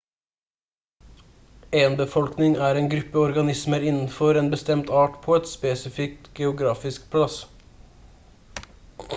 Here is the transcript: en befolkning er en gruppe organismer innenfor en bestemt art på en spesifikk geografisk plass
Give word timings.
en 1.81 1.97
befolkning 1.99 2.55
er 2.67 2.79
en 2.79 2.89
gruppe 2.93 3.21
organismer 3.25 3.85
innenfor 3.91 4.39
en 4.41 4.49
bestemt 4.55 4.89
art 5.03 5.21
på 5.27 5.37
en 5.39 5.47
spesifikk 5.53 6.25
geografisk 6.41 7.09
plass 7.13 7.37